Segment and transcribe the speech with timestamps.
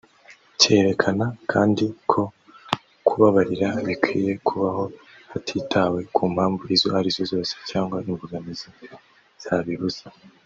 [0.59, 2.21] Cyerekana kandi ko
[3.07, 4.83] kubabarira bikwiye kubaho
[5.31, 8.67] hatitawe ku mpamvu izo ari zo zose cyangwa imbogamizi
[9.45, 10.05] zabibuza